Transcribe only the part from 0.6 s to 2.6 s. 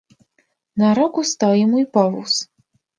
"„Na rogu stoi mój powóz."